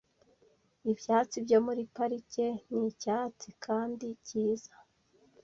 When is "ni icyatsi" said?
2.71-3.47